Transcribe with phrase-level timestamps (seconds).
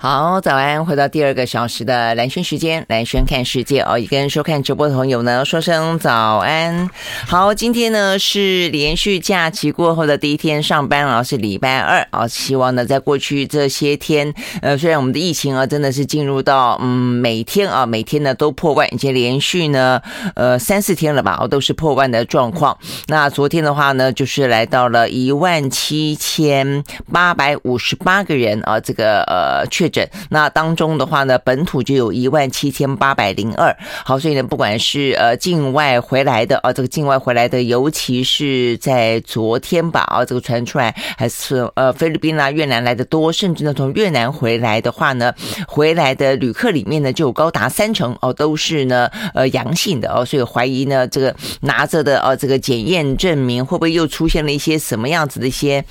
[0.00, 0.86] 好，早安！
[0.86, 6.88] 回到第二个小时的蓝轩时间，兰萱看世界哦，也跟收看直播的朋友呢说声早安。
[7.26, 12.28] 好，今天呢是连续假期过后的第一天上班啊，是礼拜二啊。
[12.28, 14.32] 希望呢，在过去这些天，
[14.62, 20.00] 呃，虽然我们的疫情啊真的是进入到嗯每天啊每天呢都破万，已经连续呢
[20.36, 22.78] 呃三四天了吧，哦都是破万的状况。
[23.08, 29.87] 那昨天的话呢，就是来到了一万七千八百五十八个人啊，这个呃确。
[30.30, 33.74] 那当中的话呢，本土就有一万七千八百零二。
[34.04, 45.32] 好，所以呢，不管是呃境外回来的啊，这个境外回来的，尤其是在昨天吧啊，这个传出来还是呃菲律宾啦、越南来的多，甚至呢从越南回来的话呢，
[45.66, 55.84] 回来的旅客里面呢就有高达三成哦都是呢呃阳性的哦，所以怀疑呢这个拿着的啊这个检验证明会不会又出现了一些什么样子的一些。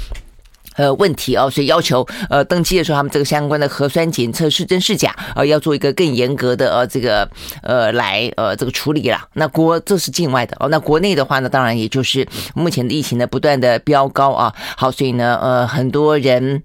[0.77, 7.30] 呃，问题哦，所以要求呃登机的时候，他们这个相关的核酸检测是真是假，呃，要做一个更严格的呃这个
[7.62, 9.27] 呃来呃这个处理了。
[9.34, 14.54] 那国这是境外的哦，那国内的话呢，当然也就是目前的疫情呢不断的飙高啊。
[14.77, 16.63] 好，所以呢呃很多人。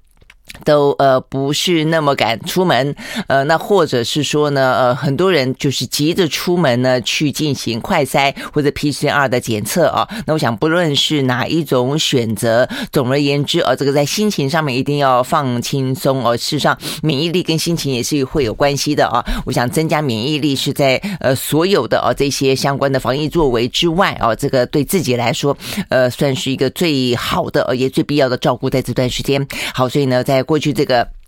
[0.64, 2.94] 都呃不是那么敢出门，
[3.26, 10.08] 呃，那或者是说呢，呃，很多人就是急着出门呢去进行快筛或者 PCR 的检测啊。
[10.26, 16.36] 那我想不论是哪一种选择，总而言之，呃，这个在心情上面一定要放轻松哦。
[16.36, 19.24] 事实上，免疫力跟心情也是会有关系的啊。
[19.44, 25.56] 我想增加免疫力是在呃所有的呃这些相关的防疫作为之外啊，这个对自己来说，
[25.88, 29.46] 呃，算是一个最好的呃也最必要的照顾，在这段时间。
[29.74, 31.21] 好，所以呢，在过去这个。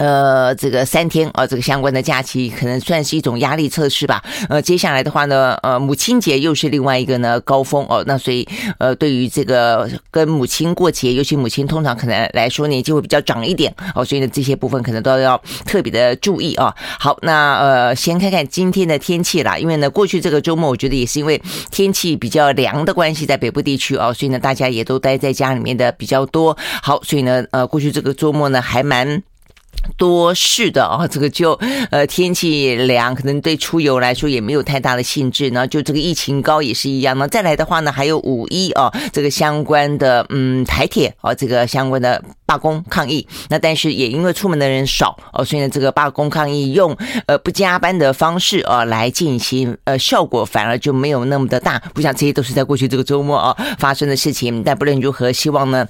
[0.00, 4.24] 呃，这个三天啊，这个相关的假期可能算是一种压力测试吧。
[4.48, 8.02] 呃，接下来的话呢，呃，母亲节又是另外一个呢高峰哦。
[8.06, 16.74] 那所以，呃，对于这个跟母亲过节，尤其母亲通常可能来说年纪会比较长一点哦，所以呢，这些部分可能都要特别的注意啊。
[16.98, 21.38] 好，那呃，先看看今天的天气啦，因为呢，过去这个周末我觉得也是因为
[21.70, 26.56] 天气比较凉的关系，在北部地区哦，所以呢，大家也都待在家里面的比较多。
[26.82, 29.22] 好，所以呢，呃，过去这个周末呢，还蛮。
[29.96, 31.52] 多事的啊，这个就
[31.90, 35.48] 呃天气凉，可能对出游来说也没有太大的兴致。
[35.48, 37.16] 然后就这个疫情高也是一样。
[37.18, 43.26] 那再来的话呢，还有五一啊，这个相关的嗯台铁啊，这个相关的罢工抗议。
[43.48, 51.78] 那但是也因为出门的人少哦，所以呢这个罢工抗议用呃不加班的方式啊来进行，呃效果反而就没有那么的大。
[51.94, 54.62] 不想这些都是在过去这个周末啊发生的事情。
[54.62, 55.86] 但不论如何，希望呢。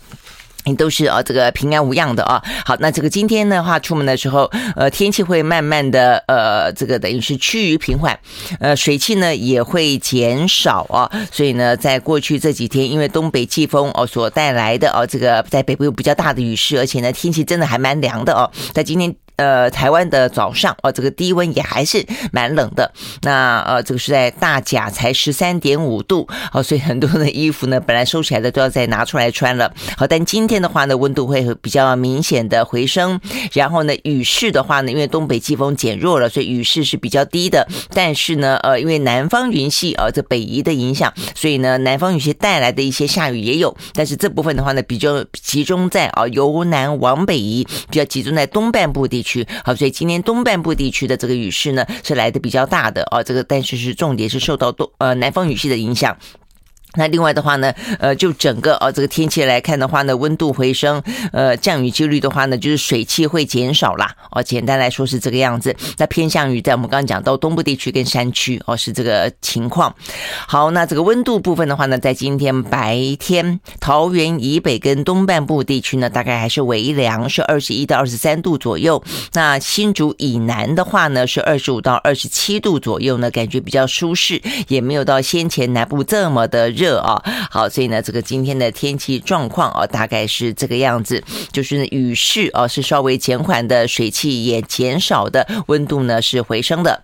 [0.64, 2.42] 你都是啊，这个平安无恙的啊。
[2.64, 8.18] 好，那这个今天的话，出门的时候，呃，天气会慢慢的，呃，这个等于是趋于平缓，
[8.58, 11.10] 呃，水汽呢也会减少啊。
[11.32, 18.50] 所以呢，在过去这几天，因为东北季风哦所带来的哦，这个在北部有比较大的雨势，而且呢，天气真的还蛮凉的哦。
[18.72, 19.14] 在今天。
[19.40, 22.92] 呃，台湾的早上哦，这个低温也还是蛮冷的。
[23.22, 29.72] 那呃，这个是在大甲才十三点五度，好，所以很多的衣服呢，本来收起来的都要再拿出来穿了。
[29.96, 33.18] 好，但今天的话呢，温度会比较明显的回升。
[33.54, 37.66] 然后呢，雨势的话呢，因为东北季风减弱了，所以雨势是比较低的。
[37.94, 43.74] 但是呢，呃，因为南方云系啊，这北移的影响，所以呢，南方云系带来的一些下雨也有。
[43.94, 49.29] 但是这部分的话呢，比较集中在啊，由南往北移，比较集中在东半部地区。
[49.64, 56.16] 好，所以今天东半部地区的这个雨势呢，是来的比较大的哦，这个但是是重点是受到东呃南方雨系的影响。
[56.94, 61.02] 那另外的话呢，呃，就整个呃这个天气来看的话呢，温度回升，
[61.32, 64.14] 呃，降雨几率的话呢，就是水汽会减少啦。
[64.32, 65.74] 哦，简单来说是这个样子。
[65.98, 69.94] 那偏向于在我们刚刚讲到东部地区跟山区哦，是这个情况。
[70.48, 79.02] 好，那这个温度部分的话呢，在今天白天，桃园以北跟东半部地区呢，大概还是微凉，是二十一到二十三度左右。
[79.32, 86.68] 那新竹以南的话呢，是二十五到二十七度左右呢，感觉比较舒适，也没有到先前南部这么的。
[86.80, 97.02] 热啊，好，所以呢，这个今天的天气状况啊，大概是这个样子，就是雨势啊是稍微减缓的，水汽也减少的，温度呢是回升的。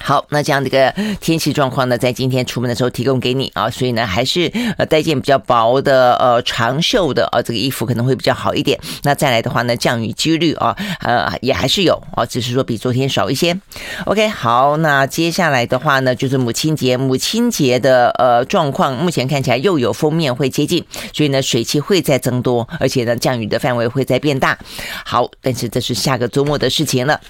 [0.00, 8.78] 好，那这样的一个天气状况呢，在今天出门的时候提供给你啊，所以呢，还是呃带件比较薄的呃长袖的呃这个衣服可能会比较好一点。
[9.02, 13.58] 那再来的话呢，降雨几率啊呃也还是有啊，只是说比昨天少一些。
[14.06, 24.56] OK，好，那接下来的话呢，就是母亲节，母亲节的呃状况，目前看起来又有锋面会接近，所以呢水汽会再增多，而且呢降雨的范围会再变大。
[25.04, 27.20] 好，但是这是下个周末的事情了。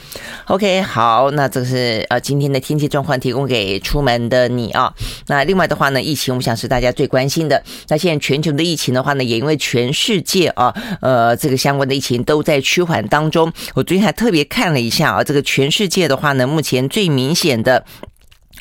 [0.47, 2.58] OK，好，那这是呃今天的。
[2.61, 4.93] 天气状况提供给出门的你啊。
[5.27, 7.63] 那另外的话呢，疫情我想是大家最关心的。
[7.89, 13.53] 那现在全球的疫情的话呢，也因为全世界啊，呃，这个相关的疫情都在趋缓当中。
[13.75, 17.85] 我最近还特别看了一下啊，这个全世界的话呢，目前最明显的。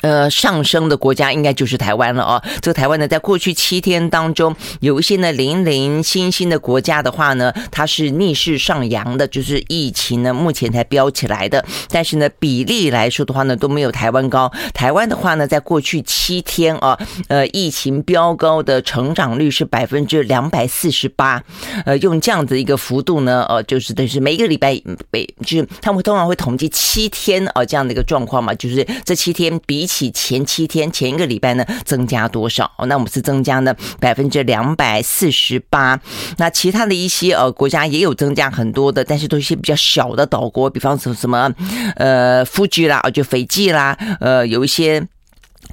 [0.02, 2.42] 呃，上升的国家应该就是台湾了哦。
[2.62, 11.64] 这个台湾呢，在过去七天当中，有一些呢零零星星的国家的话呢，它是逆势上扬的，就是疫情呢目前才飙起来的。
[11.88, 14.52] 但是呢，比例来说的话呢，都没有台湾高。
[14.72, 16.96] 台湾的话呢，在过去七天啊，
[17.26, 21.42] 呃，疫情飙高的成长率是百分之两百四十八。
[21.84, 24.80] 呃，用这样子一个幅度呢，呃，就是等于是每一个礼拜，
[25.10, 29.87] 每就是他们通常会统计七天啊这样的一个状况嘛，就是这七天比。
[29.88, 32.70] 起前七天前一个礼拜呢，增加多少？
[32.86, 35.98] 那我们是增加呢百分之两百四十八。
[36.36, 41.50] 那其他的一些呃国家也有增加很多的，但是都一些比较小的岛国，比方说什么
[41.96, 45.02] 呃富居啦，就斐济啦，呃有一些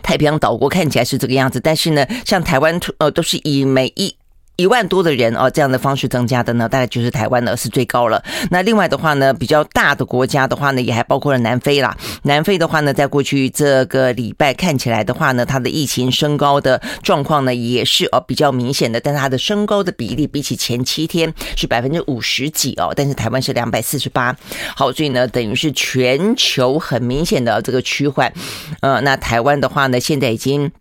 [0.01, 4.15] 太平洋岛国看起来是这个样子，但是呢，像台湾呃都是以每一。
[4.57, 8.24] 一万多的人哦，这样的方式增加的呢，大概就是台湾呢是最高了。
[8.50, 11.98] 那另外的话呢，比较大的国家的话呢，也还包括了南非啦。
[12.24, 19.00] 南非的话呢，在过去这个礼拜看起来的话呢，它的疫情升高的状况呢，也是哦比较明显的。
[19.02, 24.34] 但是它的升高的比例比起前七天是百分之五十几哦，但是台湾是两百四十八。
[24.74, 28.31] 好，所以呢，等于是全球很明显的这个趋缓。
[28.80, 30.72] 呃，那台湾的话呢，现在已经。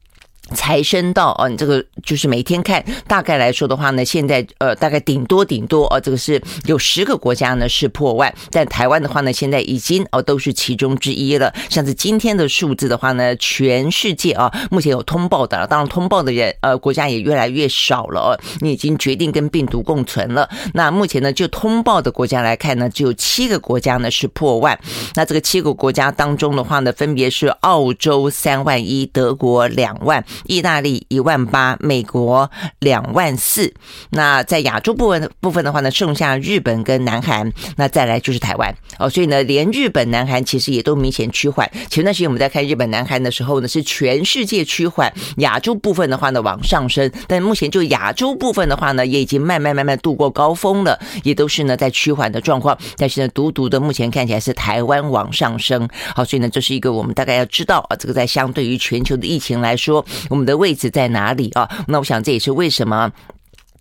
[0.55, 11.53] 才升到哦，你这个就是每天看，大概来说的话呢，现在呃大概顶多顶多哦，这个是有十个国家呢是破万，但台湾的话呢，现在已经哦都是其中之一了。
[11.71, 20.49] 像是今天的数字的话呢，全世界啊目前有通报的，当然通报的人呃国家也越来越少了哦，你已经决定跟病毒共存了。
[20.75, 24.79] 那目前呢，就通报的国家来看呢，只有七个国家呢是破万。
[25.15, 30.23] 那这个七个国家当中的话呢，分别是澳洲三万一，德国两万。
[30.45, 32.51] 意大利一万八，美国
[32.81, 33.73] 两万四。
[34.11, 39.09] 那在亚洲部分部分的话呢，剩下日本跟南韩，那再来就是台湾哦。
[39.09, 41.71] 所以呢，连日本、南韩其实也都明显趋缓。
[41.91, 47.11] 前段时间我们在看日本、南韩的时候呢，是全世界趋缓，亚洲部分的话呢往上升。
[47.27, 52.77] 但目前就亚洲部分的话呢，也已经慢慢慢慢度过高峰了，也都是呢在趋缓的状况。
[52.97, 55.89] 但是呢，独独的目前看起来是台湾往上升。
[56.15, 60.05] 好，所以呢，这是一个我们大概要知道啊，这个在相对于全球的疫情来说。
[60.31, 61.69] 我们的位置在哪里啊？
[61.89, 63.11] 那我想这也是为什么，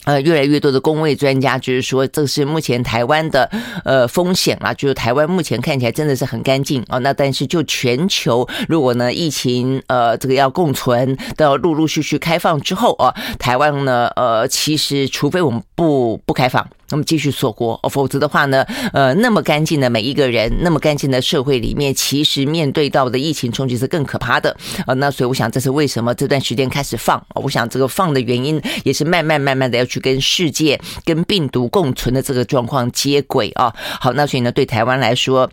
[0.05, 3.49] 呃，越来越多的公卫专家就是说，这是目前台湾的
[3.85, 6.97] 呃风险啊，就是台湾目前看起来真的是很干净啊。
[6.99, 16.67] 那但是就全球，如果呢疫情呃这个要共存，都要陆陆续续开放之后啊，台湾呢呃其实除非我们不不开放。
[16.89, 18.63] 那么继续锁国，否则的话呢，
[18.93, 24.93] 呃，那么干净的每一个人，那么干净的社会里面，其实面对到的疫情冲击是更可怕的啊。
[24.95, 27.23] 那所以我想，这是为什么这段时间开始放？
[27.35, 33.73] 我想这个放的原因也是慢慢慢慢的要去跟世界、跟病毒共存的这个状况接轨啊。
[33.99, 35.49] 好，那所以呢，对台湾来说。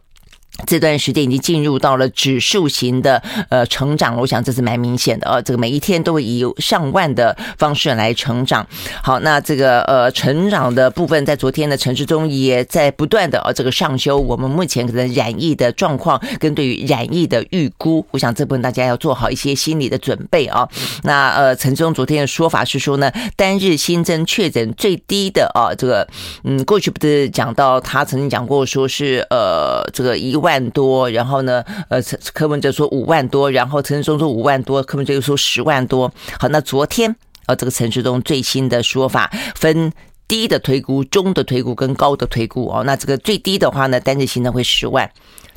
[0.66, 5.40] 这段时间已经进入到了指数型的呃成长，我想这是蛮明显的啊。
[5.40, 8.66] 这个每一天都会以上万的方式来成长。
[9.02, 18.04] 好，那这个呃成长的部分，在昨天的陈时中也在不断的啊这个上修我们目前可能染疫的状况跟对于染疫的预估。
[18.10, 20.68] 我想这部分大家要做好一些心理的准备啊。
[21.04, 26.06] 那呃陈时中昨天的说法是说呢，单日新增确诊最低的啊这个
[26.44, 30.49] 嗯过去不是讲到他曾经讲过说是呃这个一万。
[30.50, 32.02] 万多，然后呢，呃，
[32.34, 36.12] 柯文哲说五万多，然后陈时中说五万多，柯文哲又说十万多。
[36.40, 37.14] 好，那昨天
[37.46, 39.92] 呃，这个陈时中最新的说法，分
[40.26, 42.82] 低的推估、中的推估跟高的推估哦。
[42.84, 45.06] 那这个最低的话呢，单日新增会十万；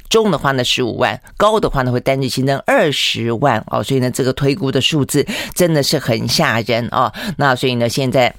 [0.09, 3.81] 中的话呢，十五万；高的话呢，会单日新增二十万哦。
[3.81, 7.11] 所以呢，这个推估的数字真的是很吓人啊。
[7.37, 8.31] 那所以呢，现在。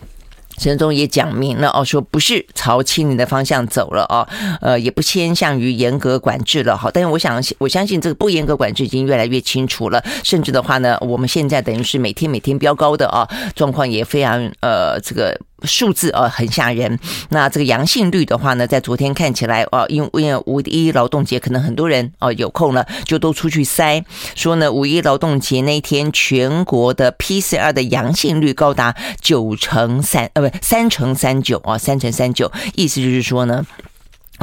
[0.58, 4.26] 陈总也讲明了哦，说不是朝清零的方向走了哦，
[4.60, 6.90] 呃，也不偏向于严格管制了哈。
[6.92, 10.02] 但是我想，我相信这个不严格管制已经越来越清楚了。
[10.22, 15.38] 甚至的话呢，我们现在等于是每天每天飙高的啊，状况也非常呃这个。
[15.64, 16.98] 数字啊很吓人，
[17.30, 24.04] 那这个阳性率的话呢，在昨天看起来哦，因为五一劳动节，可能很多人哦有空了就都出去塞，
[24.34, 33.66] 说呢五一劳动节那天全国的 PCR 的阳性率高达九成三呃不三成三九啊三成三九，意思就是说呢。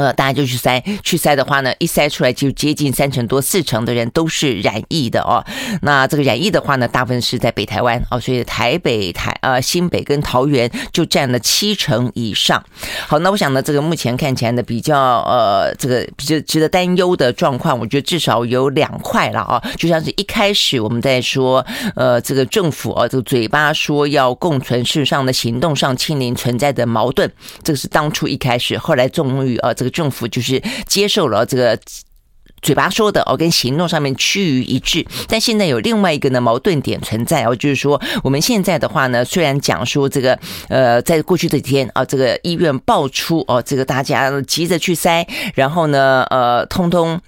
[0.01, 5.45] 呃，大家就去筛，去筛的话呢，一筛出来就接近三成多、四成的人都是染疫的哦。
[5.83, 12.63] 那这个染疫的话呢，大部分是在北台湾哦，所以台北、台呃新北跟桃园就占了七成以上。
[13.07, 19.61] 好，那我想呢，这个目前看起来呢，比较呃这个比较值得担忧的状况，我觉得至少有两块了啊。
[19.77, 21.63] 就像是一开始我们在说，
[21.95, 27.29] 呃，这个政府啊，这个嘴巴说要共存，事实上的行动上清零存在的矛盾，
[27.61, 29.73] 这个是当初一开始，后来终于啊。
[29.81, 31.79] 这个政府就是接受了这个
[32.63, 35.05] 嘴巴说的哦，跟行动上面趋于一致。
[35.27, 40.37] 但现在有另外一个呢矛盾点存在哦，就是说我们现在的话呢，虽然讲说这个
[40.69, 47.19] 呃，在过去这几天啊，这个医院爆出哦，这个大家急着去塞，然后呢，呃，通通。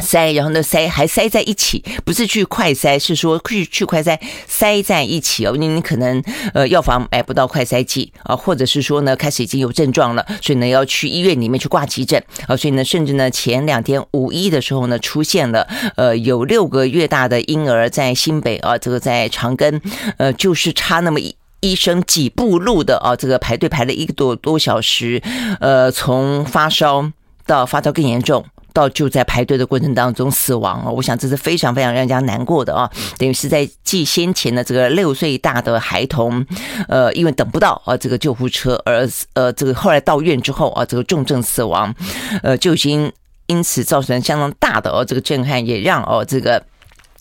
[0.00, 5.56] 塞，然后呢塞还塞在一起，不是去快塞，是说去去快塞塞在一起哦。
[5.56, 6.22] 你你可能
[6.54, 12.56] 呃药房买不到快塞剂啊，或者是说呢开始已经有症状了，所以呢要去医院里面去挂急诊啊。
[12.56, 19.80] 所以呢，甚至呢前两天五一的时候呢，出现了呃有六个月大的婴儿在新北啊，这个在长庚
[20.18, 25.22] 呃就是差那么一医生几步路的啊，这个排队排了一个多多小时，
[25.58, 27.10] 呃从发烧
[27.46, 28.44] 到发烧更严重。
[28.76, 36.44] 到就在排队的过程当中死亡啊，我想这是非常非常让人家难过的啊，等于是在继先前的这个六岁大的孩童，
[36.86, 41.94] 呃，因为等不到啊这个救护车而呃这个后来到院之后啊这个重症死亡，
[42.42, 43.10] 呃就已经
[43.46, 46.62] 因此造成相当大的哦这个震撼，也让哦这个。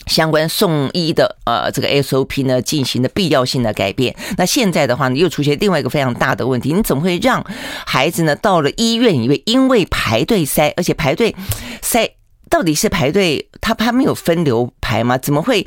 [0.07, 4.15] 相关送医的呃这个 SOP 呢进行的必要性的改变。
[4.37, 7.43] 那现在的话呢，又出现另外一个非常大的问题，你怎么会让
[7.85, 11.35] 孩子呢到了医院，因为因为排队塞，而且排队
[11.81, 12.09] 塞
[12.49, 15.17] 到底是排队，他他没有分流排吗？
[15.17, 15.65] 怎么会？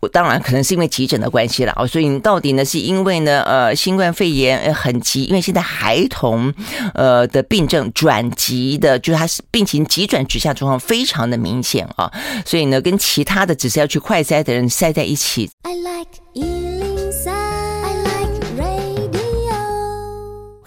[0.00, 6.52] 我当然可能是因为急诊的关系了哦，所以你到底呢是因为呢呃新冠肺炎很急，因为现在孩童
[6.94, 12.10] 呃的病症转急的，就是他是病情急转直下状况非常的明显啊，
[12.44, 15.50] 所以呢跟其他的只是要去快筛的人塞在一起。
[15.62, 16.67] I like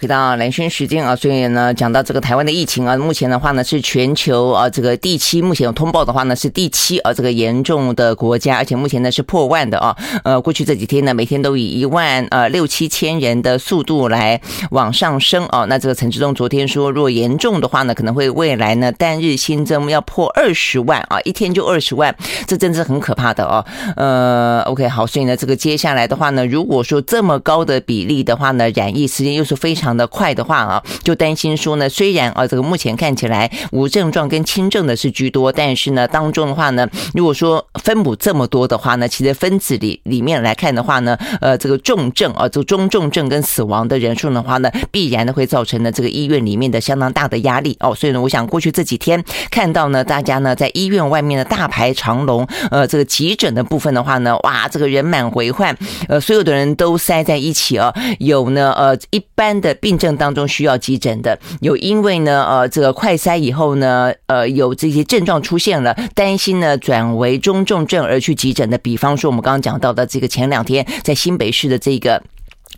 [0.02, 9.96] 回到蓝轩时间啊，所以呢，讲到这个台湾的疫情啊，目前的话呢是全球啊这个第七，目前有通报的话呢是第七啊这个严重的国家，而且目前呢是破万的啊。
[10.24, 14.42] 呃，过去这几天呢，每天都以一万呃六七千人的速度来
[14.72, 15.66] 往上升啊。
[15.66, 22.16] 那这个陈志忠昨天说，如果严重的话呢，可能会未来呢单日新增要破二十万啊，一天就二十万，
[22.48, 23.64] 这真是很可怕的哦。
[23.96, 29.91] 呃，OK 好，所以呢这个接下来的话呢，如果说这么高的比例的话呢，染疫时间又是非常。
[29.96, 47.94] 的快的话啊，就担心说呢，虽然啊，这个目前看起来无症状跟轻症的是居多，但是呢，当中的话呢，如果说分母这么多的话呢，其实分子里里面来看的话呢，呃，这个重症啊，这个中重症跟死亡的人数的话呢，必然的会造成呢这个医院里面的相当大的压力哦。
[47.94, 55.76] 所以呢，我想过去这几天看到呢，大家呢在医院外面的大排长龙，呃，这个急诊的部分的话呢，哇，这个人满为患，
[56.08, 59.76] 呃，所有的人都塞在一起啊，有呢，呃，一般的。
[59.82, 72.24] 病症当中需要急诊的，有因为呢，呃，这个快筛以后呢，呃，有这些症状出现了，担心呢转为中重症而去急诊的，比方说我们刚刚讲到的这个前两天在新北市的这个。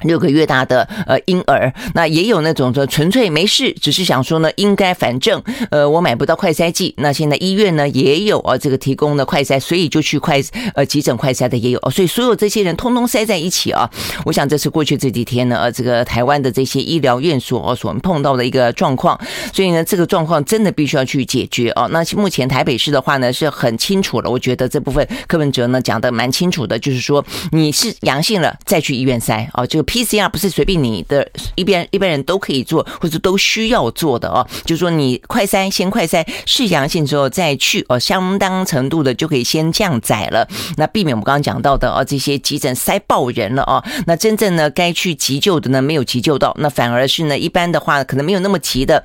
[0.02, 10.42] 六个月大的呃婴儿，那也有那种说纯粹没事，只是想说呢，应该反正呃我买不到快筛剂，那现在医院呢也有啊这个提供的快筛，所以就去快
[10.76, 13.90] 呃急诊快筛的也有哦，所以所有这些人通通塞在一起啊，
[14.26, 19.18] 我想这是过去这几天呢呃这个台湾的这些医疗院所所碰到的一个状况，
[19.54, 21.88] 所以呢这个状况真的必须要去解决啊。
[21.92, 29.84] 那目前台北市的话呢是很清楚了，我觉得这部分柯文哲呢讲的蛮清楚的，就是说你是阳性了再去医院筛啊这个。
[29.94, 34.46] PCR 不是随便你的一边一般人都可以做，或者都需要做的哦。
[34.66, 40.48] 就是说，你快筛先快筛是阳性之后再去哦，相当程度的就可以先降载了。
[40.78, 43.84] 那避免我们刚刚讲到的哦，这些急诊塞爆人了哦。
[44.08, 49.04] 那真正呢该去急救的呢没有急救到，那反而是呢一般的话可能没有那么急的。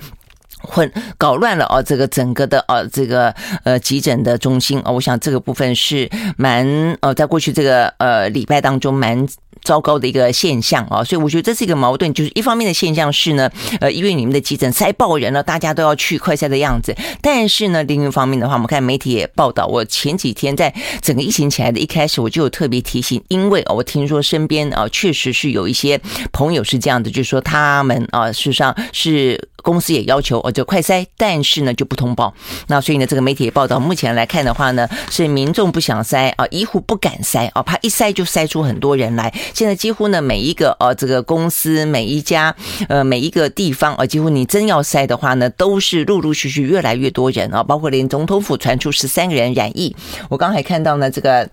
[0.60, 6.66] 混搞乱了哦，这个整个的哦这个呃急诊的中心哦，我想这个部分是蛮
[7.00, 9.24] 呃，在过去这个呃礼拜当中蛮
[9.62, 13.50] 糟糕的一个现象啊，所以我觉得这是一个矛盾，就是一方面的现象是呢，
[13.80, 26.00] 呃医院里面的急诊塞爆人了，大家都要去快塞的样子，但是呢另一方面的话，我们看媒体也报道，我前几天在整个疫情起来的一开始，我就有特别提醒，因为我听说身边啊确实是有一些
[26.32, 29.48] 朋友是这样的，就是说他们啊事实上是。
[29.60, 32.32] 公司也要求哦，就快塞，但是呢就不通报。
[32.68, 42.54] 那所以呢，这个媒体也报道，目前来看的话呢，是民众不想塞啊，医护不敢塞啊，怕一塞就塞出很多人来，现在几乎呢每一个呃这个公司每一家
[42.88, 49.94] 呃每一个地方啊，几乎你真要塞的话呢，都是陆陆续续越来越多人啊，包括连总统府传出十三个人染疫，
[50.28, 51.48] 我刚才看到呢这个。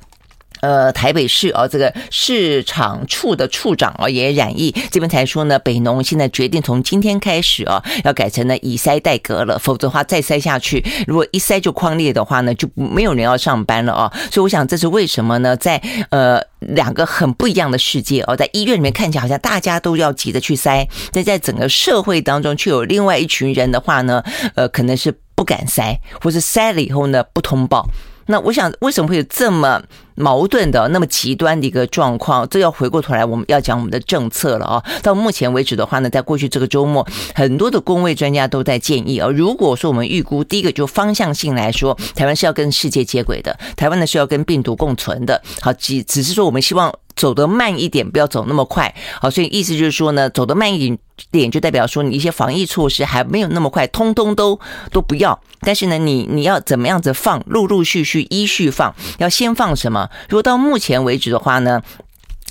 [0.65, 14.11] 呃，台北市哦，这个市场处的处长啊也染疫，这边才说呢，北农现在决定从今天开始啊，要改成呢以塞代隔了，否则的话再塞下去，如果一塞就框裂的话呢，就没有人要上班了啊。
[14.31, 15.55] 所以我想这是为什么呢？
[15.55, 15.79] 在
[16.09, 24.23] 呃两个很不一样的世界哦，在医院里面看起来好像大家都要急着去塞，但在整个社会当中却有另外一群人的话呢，
[24.55, 27.87] 呃，可能是不敢塞，或是塞了以后呢不通报。
[28.27, 29.81] 那我想，为什么会有这么
[30.15, 32.47] 矛盾的、那么极端的一个状况？
[32.49, 34.83] 这要回过头来，我们要讲我们的政策了啊。
[35.03, 37.05] 到目前为止的话呢，在过去这个周末，
[37.35, 45.41] 很多的工位专家都在建议啊，如果说我们预估第一个就方向性来说，台湾是要跟世界接轨的，台湾呢是要跟病毒共存的。
[45.61, 46.93] 好，只只是说我们希望。
[47.15, 48.93] 走得慢一点，不要走那么快。
[49.21, 50.97] 好，所以意思就是说呢，走得慢一点
[51.31, 54.59] 点，就代表说你一些防疫措施还没有那么快，通通都
[54.91, 55.39] 都不要。
[55.61, 60.09] 但是呢，你你要怎么样子放，陆陆续续依序放，要先放什么？
[60.29, 61.81] 如果到目前为止的话呢，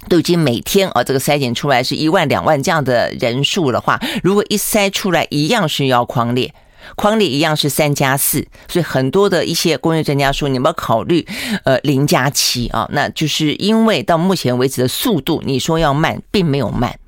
[0.09, 6.55] 都已经每天啊，这个筛检出来是一万两万这样的人数的话，如果一筛出来一样是要狂列。
[6.97, 11.27] 框里一样是三加四，所以很多的一些工业专家说，你们要考虑
[11.65, 16.99] 呃零加七啊，那就是因为到目前为止的速度，你说要慢，并没有慢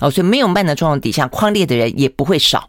[0.00, 2.68] 哦，所以没有慢的状况底下，框列的人也不会少。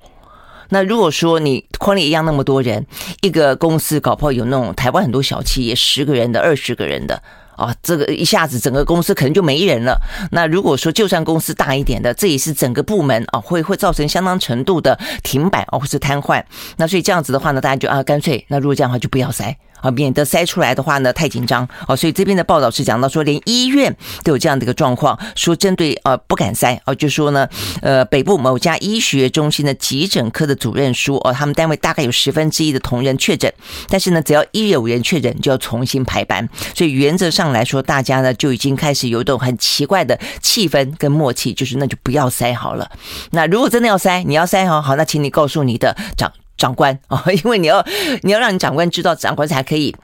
[0.69, 2.85] 那如果说你框里一样那么多人，
[3.21, 7.21] 一个公司搞不好有那种台湾很多小企业十个人的、二十个人的。
[7.55, 9.99] 啊，这个一下子整个公司可能就没人了。
[10.31, 16.43] 那如果说就算公司大一点的，这也是整个部门啊，会会造成相当程度的停摆啊，或是瘫痪。
[16.77, 19.55] 那所以这样子的话呢，大家就啊，干脆那如果这样的话，就不要筛。
[19.83, 21.95] 啊，免得塞出来的话呢，太紧张哦。
[21.95, 27.47] 所以这边的报道是讲到说，连医院都有这样的一个状况，说针对呃不敢塞哦，就说呢，
[27.81, 33.53] 呃北部某家医学中心的急诊科的主任说哦，他们单位大概有十分之一的同仁确诊，
[33.89, 36.47] 但是呢，只要一有人确诊，就要重新排班。
[36.73, 42.89] 所以原则上来说，大家呢就已经开始有一种很奇怪的气氛跟默契，就是那就不要塞好了。
[43.31, 46.31] 那如果真的要塞，你要塞好好，那请你告诉你的长。
[46.57, 47.85] 长官啊， 因为你要
[48.21, 49.95] 你要让你长官知道，长官才可以。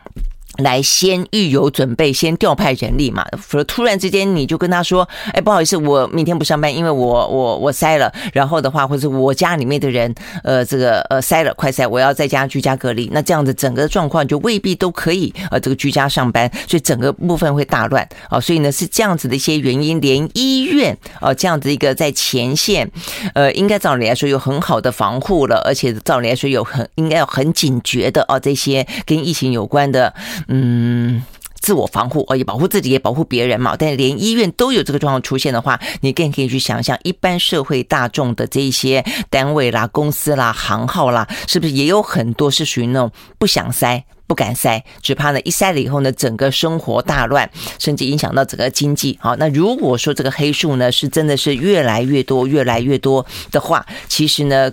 [0.63, 3.25] 来先预有准备，先调派人力嘛。
[3.38, 10.13] 否则突然之间你就跟他说：“哎，不好意思，我明天不上班，因为我我我塞了。”然后的话，或者我家里面的人，
[10.44, 13.10] 呃，这个呃塞了，快塞，我要在家居家隔离。
[13.12, 18.39] 那这样子整个状况就未必都可以呃这个居家上班，所以整个部分会大乱啊。
[18.39, 22.89] 所以呢是这样子的一些原因，连医院啊这样子一个在前线，
[23.34, 30.13] 呃，应该照理来说有很好的防护了，而且照理来说有很应该要很警觉的啊这些跟疫情有关的。
[30.51, 31.23] 嗯，
[31.62, 33.75] 自我防护哦，也保护自己，也保护别人嘛。
[33.77, 49.19] 但连医院都有这个状况出现的话，你更可以去想象，一般社会大众的这一些单位啦、公司啦、行号啦，是不是也有很多是属于那种不想塞、不敢塞，只怕呢一塞了以后呢，整个生活大乱，甚至影响到整个经济。
[49.21, 54.71] 好，那如果说这个黑数呢是真的是越来越多、越来越多的话，其实呢，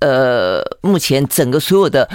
[0.00, 2.08] 呃，目前整个所有的。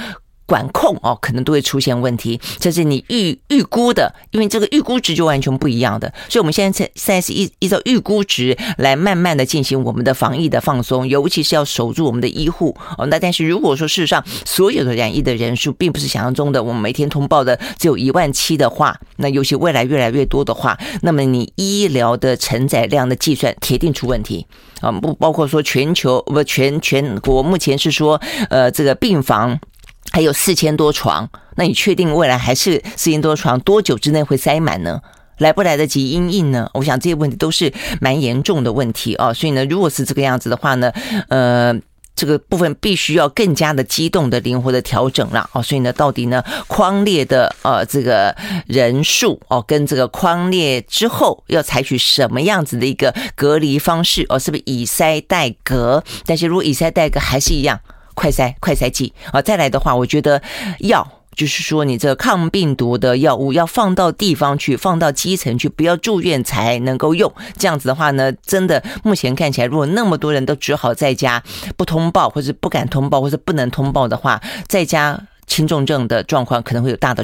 [0.47, 13.05] 管控哦，可能都会出现问题，这是你预预估的，因为这个预估值就完全不一样的，所以我们现在现在是依依照预估值来慢慢的进行我们的防疫的放松，尤其是要守住我们的医护哦。
[13.07, 24.47] 那但是如果说事实上所有的染疫的人数并不是想象中的，我们每天通报的只有一万七的话，那尤其未来越来越多的话，那么你医疗的承载量的计算铁定出问题
[24.79, 24.89] 啊！
[24.91, 29.60] 不包括说全球不全全国目前是说呃这个病房。
[30.12, 33.60] 还有四千多床，那你确定未来还是四千多床？
[33.60, 35.02] 多久之内会塞满呢？
[35.38, 36.67] 来不来得及因应呢？
[36.74, 39.32] 我想这些问题都是蛮严重的问题啊。
[39.32, 40.91] 所以呢，如果是这个样子的话呢，
[41.28, 41.80] 呃，
[42.15, 45.62] 这个部分必须要更加的机动的、灵活的调整了啊。
[45.62, 54.39] 所以呢，到底呢，框列的呃这个人数哦，跟这个框列之后要采取什么样子的一个隔离方式哦？
[54.39, 56.04] 是不是以塞代隔？
[56.26, 57.80] 但是如果以塞代隔还是一样。
[58.17, 59.39] 快筛快筛剂啊！
[59.39, 60.41] 再来的话，我觉得
[60.80, 67.32] 药就是说，你这抗病毒的药物要放到地方去，放到基层去，不要住院才能够用。
[67.60, 71.43] 这样子的话呢，真的目前看起来，如果那么多人都只好在家
[71.77, 77.23] 不通报，或者不敢通报，或者不能通报的话，在家轻重症的状况可能会有大的。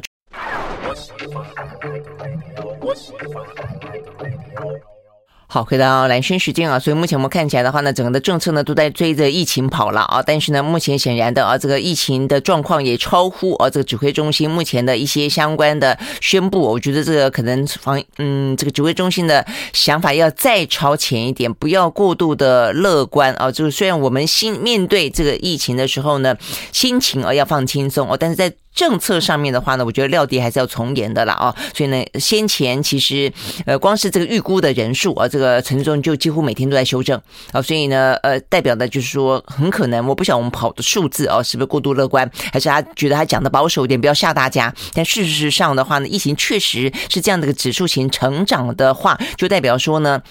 [5.54, 10.24] 好，回到蓝轩时间啊，所以目前我们看起来的话呢，整个的政策呢都在追着疫情跑了啊。
[10.26, 16.60] 但是呢，目前显然的啊，这个疫情的状况也超乎啊这个指挥中心目前的一些相关的宣布。
[16.60, 23.52] 我觉得这个可能防嗯，这个指挥中心的想法要再超前一点，不要过度的乐观啊。
[23.52, 26.36] 就是虽然我们心面对这个疫情的时候呢，
[26.72, 31.56] 心情啊要放轻松哦，但是在政策上面的话呢，我觉得料敌还是要从严的了啊。
[31.74, 33.32] 所以呢，先前其实
[33.66, 37.62] 呃，光是这个预估的人数啊，这个陈时中就几乎每天都在修正啊。
[37.62, 44.74] 所以呢，呃，代表的就是说，很可能我不晓得我们跑的数字啊，是不是过度乐观，还是他觉得他讲的保守一点，不要吓大家。
[44.94, 50.22] 但事实上的话呢，疫情确实是这样的一个指数型成长的话，就代表说呢，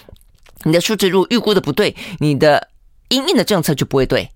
[0.65, 2.69] 你的数字如果预估的不对，你的
[3.09, 4.31] 因应的政策就不会对。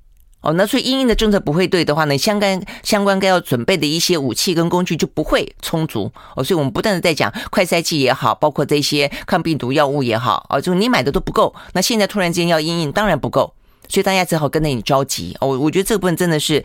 [0.47, 13.53] 哦，那所以因应的政策不会对的话呢，相关相关该要准备的一些武器跟工具就不会充足哦，所以我们不断的在讲快筛剂也好，包括这些抗病毒药物也好，哦，就你买的都不够，那现在突然间要因应，当然不够。
[13.89, 16.63] 所以大家只好跟着你着急哦，我觉得这个部分真的是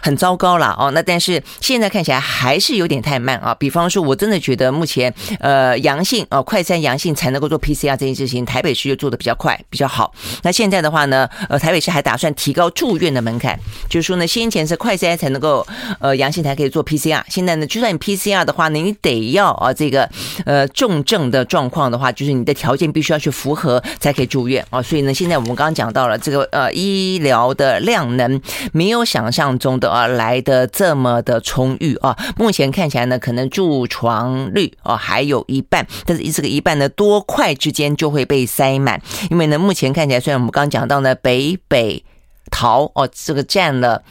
[0.00, 0.90] 很糟糕了哦。
[0.92, 3.54] 那但是现在看起来还是有点太慢啊。
[3.54, 10.12] 比方说，我真的觉得目前呃阳性哦，快筛阳性才能够做 PCR 这件事情，台北市就做的比较快比较好。
[10.42, 13.58] 那现在的话呢，呃台北市还打算提高住院的门槛，
[13.88, 15.66] 就是说呢，先前是快筛才能够
[16.00, 20.08] 呃阳性才可以做 PCR，现在呢，就算你 PCR 的话呢，你得要啊这个
[20.44, 24.82] 呃重症的状况的话，就是你的条件必须要去符合才可以住院啊。
[24.82, 26.63] 所以呢，现在我们刚刚讲到了这个呃。
[26.72, 28.40] 医疗的量能
[28.72, 39.00] 没有想象中的啊来的这么的充裕啊，目前看起来呢，可能住床率啊还有一半，但是这个一半呢，多快之间就会被塞满，
[39.30, 42.04] 因为呢，目前看起来，虽然我们刚讲到呢，北北
[42.50, 44.02] 桃哦，这个占了。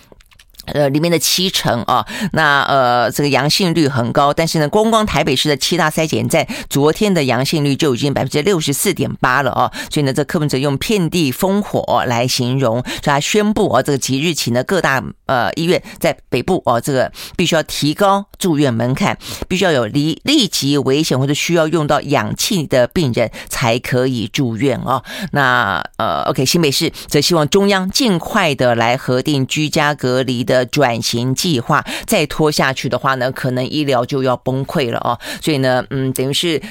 [0.66, 19.18] 呃，里面的七成啊，那呃，这个阳性率很高，但是呢，光光台北市的七大筛检站，昨天的阳性率就已经百分之六十四点八了啊，所以呢，这柯文哲用遍地烽火来形容，所以他宣布啊，这个即日起呢，各大呃医院在北部哦，这个必须要提高住院门槛，
[19.50, 25.04] 必须要有立立即危险或者需要用到氧气的病人才可以住院啊。
[25.34, 30.53] 那呃，OK，新北市则希望中央尽快的来核定居家隔离的。
[30.54, 35.18] 的转型计划再拖下去的话呢，可能医疗就要崩溃了哦。
[35.42, 36.62] 所以呢，嗯，等于是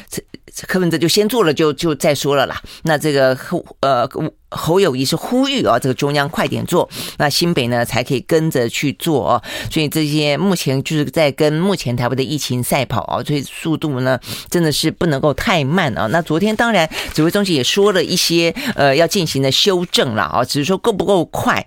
[0.68, 2.61] 柯文哲就先做了就，就再说了啦。
[2.83, 3.37] 那这个
[3.81, 4.07] 呃
[4.51, 9.42] 侯友谊是呼吁啊，这个中央快点做，那新北呢才可以跟着去做哦。
[9.71, 16.07] 所以这些目前就是在跟目前台湾的疫情赛跑啊，所以速度呢真的是不能够太慢啊。
[16.09, 21.66] 那昨天当然指挥中心也说了一些呃要进行的修正了啊，只是说够不够快。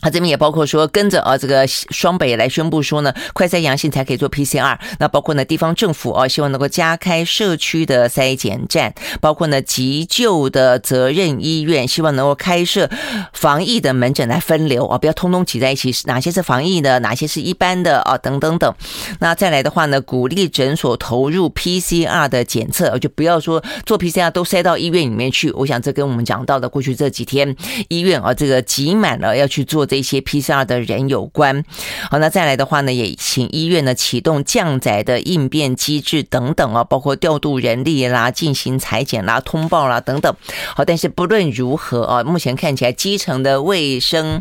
[0.00, 4.78] 他这边也包括说，跟着啊，这个双北来宣布说呢，快筛阳性才可以做 PCR。
[5.00, 12.88] 那包括呢，地方政府啊，希望能够加开社区的筛检站，包括呢，急救的责任医院，希望能够开设
[13.32, 18.72] 防疫的门诊来分流啊，不要通通挤在一起，哪些是防疫的，哪些是一般的啊，等等等。
[19.18, 25.50] 那再来的话呢，鼓励诊所投入 PCR 的检测，就不要说做 PCR 都塞到医院里面去。
[25.50, 27.56] 我想这跟我们讲到的过去这几天
[27.88, 29.87] 医院啊，这个挤满了要去做。
[29.88, 31.64] 这些 PCR 的人有关，
[32.10, 40.32] 好，那再来的话呢，也请医院呢启动降载的应变机制等等啊，包括调度人力啦、进行裁剪啦、通报啦等等。
[40.76, 44.40] 好，但是不论如何啊，目前看起来基层的卫生。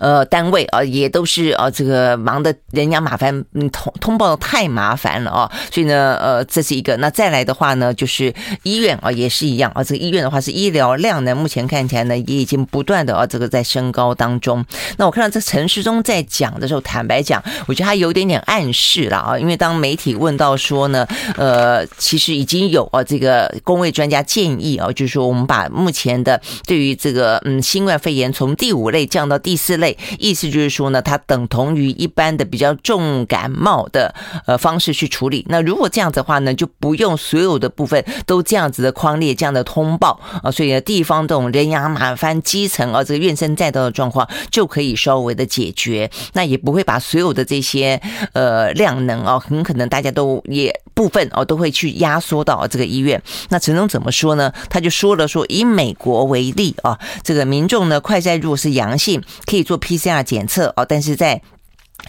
[0.00, 6.96] 呃，单位啊，也都是啊，这个忙得人仰马翻，嗯，通通报太麻烦了啊，所以呢，呃，这是一个。
[6.96, 9.82] 那再来的话呢，就是医院啊，也是一样啊。
[9.82, 14.64] 这个医院的话是医疗量呢，目前看起来呢，也已经不断的啊，这个在升高当中。
[14.96, 29.83] 那我看到这陈世忠在讲的时候，坦白讲，我觉得他有点点暗示了啊，因为当媒体问到说呢，呃，其实已经有啊，这个公卫专家建议啊，就是说我们把目前的对于这个嗯新冠肺炎从第五类降到第四类，
[30.18, 34.14] 意思就是说呢，它等同于一般的比较重感冒的
[34.46, 35.44] 呃方式去处理。
[35.48, 46.10] 那如果这样子的话呢，就不用所有的部分都这样子的框列、这样的通报啊，所以呢，地方这种人仰马翻、基层啊这个怨声载道的状况就可以稍微的解决。
[46.34, 48.00] 那也不会把所有的这些
[48.32, 53.22] 呃量能啊，很可能大家都也部分哦都会去压缩到这个医院。
[53.48, 54.52] 那陈总怎么说呢？
[54.70, 59.22] 他就说了说，以美国为例啊，这个民众呢快筛如果是阳性。
[59.46, 61.40] 可以做 PCR 检测哦，但是在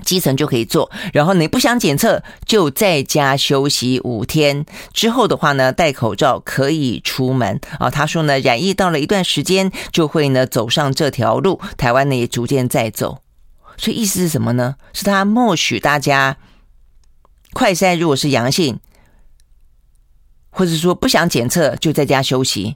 [0.04, 0.90] 基层就可以做。
[1.14, 7.90] 然后你不想检测，就在家休息五天之后的话呢，戴口罩可以出门啊。
[7.90, 11.60] 他说呢，染疫到了一段时间，就会呢走上这条路。
[11.78, 13.20] 台湾呢也逐渐在走，
[13.78, 14.76] 所以意思是什么呢？
[14.94, 16.38] 是他默许大家
[17.56, 18.78] 快筛如果是阳性，
[20.50, 22.76] 或者说不想检测就在家休息，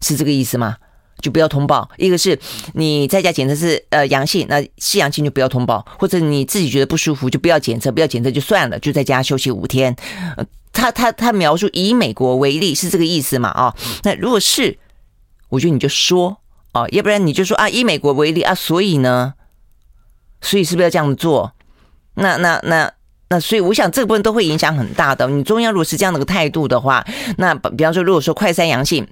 [0.00, 0.78] 是这个意思吗？
[1.22, 1.88] 就不要通报。
[1.96, 2.36] 一个是
[2.74, 9.94] 你在家检测是呃阳性，那是阳性就不要通报，或者你自己觉得不舒服就不要检测，不要检测就算了，就在家休息五天。
[10.72, 13.48] 他他他描述以美国为例是这个意思嘛？
[13.50, 14.76] 啊，那如果是，
[15.50, 16.36] 我觉得你就说
[16.72, 19.34] 哦，要不然你就说啊，以美国为例啊，所以呢，
[20.40, 21.52] 所以是不是要这样做？
[22.14, 22.92] 那那那
[23.28, 25.26] 那，所以我想这个部分都会影响很大的。
[25.28, 27.04] 你中央如果是这样的个态度的话，
[27.38, 29.06] 那比方说，如果说快三阳性。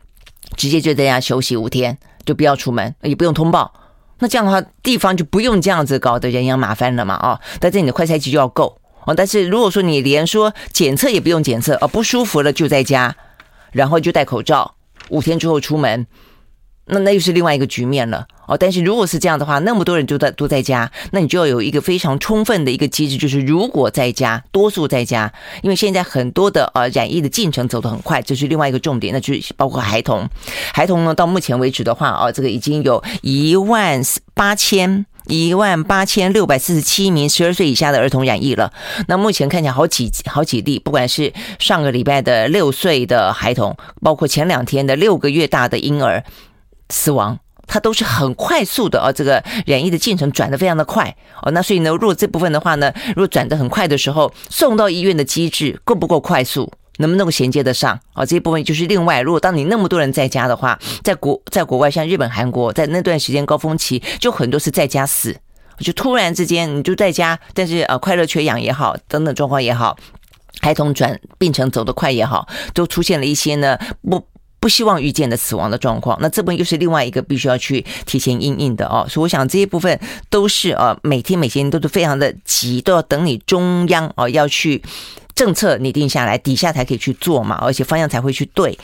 [0.58, 3.72] 直接就在家休息五天，就不要出门，也不用通报。
[4.18, 7.16] 那这样的话，地方就不用这样子搞得人仰马翻了嘛？
[7.16, 9.14] 哦，但是你的快筛机就要够哦。
[9.14, 13.16] 但是如果说你连说检测也不用检测，哦，不舒服了就在家，
[13.72, 14.74] 然后就戴口罩，
[15.08, 16.06] 五天之后出门。
[16.86, 18.56] 那那又是另外一个局面了哦。
[18.56, 30.28] 但是如果是这样的话，那么多人都在都在家，那你就要有一个非常充分的一个机制，就是如果在家，多数在家，因为现在很多的呃染疫的进程走得很快，这是另外一个重点，那就是包括孩童，
[30.72, 34.02] 孩童呢到目前为止的话啊，这个已经有一万
[34.34, 38.70] 八千一万八千六百四十七名十二岁以下的儿童染疫了。
[39.08, 46.22] 那目前看起来好几好几例，不管是上个礼拜的六岁的孩童，包括前两天的六个月大的婴儿。
[46.90, 51.50] 死亡，它都是很快速的啊，这个染疫的进程转得非常的快哦。
[51.52, 58.24] 那所以呢，如果这部分的话呢，如果转得很快的时候，送到医院的机制够不够快速，能不能够衔接得上啊？
[58.24, 65.34] 这一部分就是另外，如果当你那么多人在家的话，在国在国外像日本、韩国，在那段时间高峰期，就很多是在家死，
[65.78, 69.96] 就突然之间你就在家，但是呃，快乐缺氧也好，等等状况也好，
[70.60, 74.22] 孩童转病程走得快也好，都出现了一些呢不。
[74.64, 79.04] 不希望遇见的死亡的状况，那这本又是另外一个必须要去提前应应的哦。
[79.06, 80.00] 所以我想这一部分
[80.30, 84.82] 都是啊每天每天都是非常的急，都要等你中央哦要去
[85.34, 88.78] 政策拟定下来，底下才可以去做嘛，而且方向才会去对。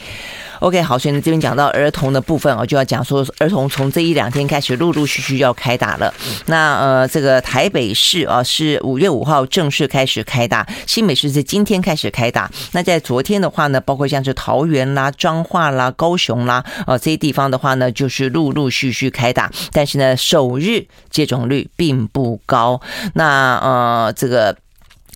[0.59, 6.13] OK，好，所以呢，这边讲到儿童的部分，我就要讲说，儿童从这一两天开始陆陆续续要开打了。
[6.47, 12.51] 那呃，这个台北市啊是五月五号正式开始开打，新北市是今天开始开打。
[12.73, 22.79] 那在昨天的话呢，包括像是桃园啦、彰化啦、高雄啦，呃，这些地方的话呢，就是陆陆续续开打，但是呢，首日接种率并不高。
[23.15, 24.55] 那呃，这个。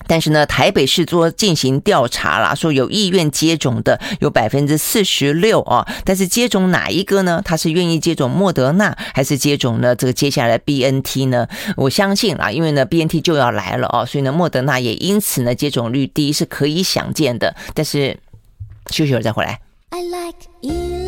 [0.07, 5.87] 但是呢，台北市做进行调查了，说有意愿接种的有百分之四十六啊。
[6.05, 7.43] 但是接种哪一个呢？
[7.45, 11.49] 他是愿意接种莫德纳，还是接种呢这个接下来 BNT 呢？
[11.77, 17.55] 我相信啊，因为呢 BNT 就要来了哦，所以呢莫德纳也因此呢接种率低是可以想见的。
[17.75, 18.19] 但是
[18.91, 19.61] 休息会儿再回来。
[19.91, 21.04] I like you.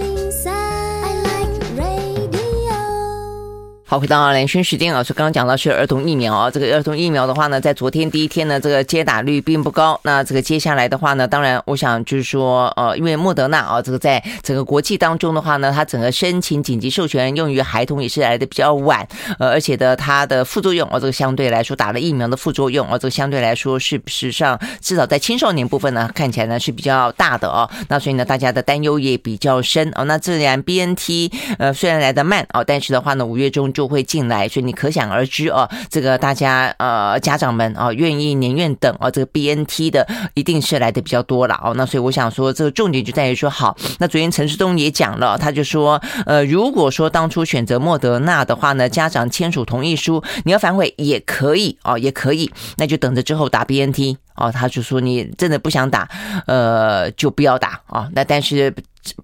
[3.88, 10.00] 好，回到连线时间啊，是刚刚讲到是儿童疫苗啊，这个儿童疫苗的话呢，在昨天第一天呢，这个接打率并不高。
[10.02, 19.06] 那这个接下来的话呢，当然我想就是说，呃，因为莫德纳啊，这个在整个国际当中的话呢，它整个申请紧急授权用于孩童也是来的比较晚，
[19.38, 27.70] 呃，而且的它的副作用啊，这个相对来说打了疫苗的副作用啊，这个相对来说是事实上至少在青少年部分呢，看起来呢是比较大的哦。
[27.86, 30.02] 那所以呢，大家的担忧也比较深哦。
[30.06, 33.72] 那自然 BNT 呃虽然来得慢啊，但是的话呢，五月中。
[33.76, 41.74] 就会进来，所以你可想而知哦，这个大家呃家长们啊，愿意宁愿等哦，这个 BNT 的一定是来的比较多了哦。
[41.76, 54.50] 那所以我想说，这个重点就在于说，好，那昨天陈世东也讲了，他就说，呃，如果说当初选择莫德纳的话呢，家长签署同意书，你要反悔也可以哦，也可以，那就等着之后打 BNT 哦。
[54.50, 56.08] 他就说，你真的不想打，
[56.46, 58.08] 呃，就不要打啊。
[58.14, 58.74] 那但是。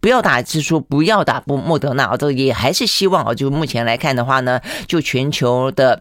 [0.00, 3.34] 不要打，是说不要打不莫德纳啊，这个也还是希望啊。
[3.34, 6.00] 就目前来看的话呢，就全球的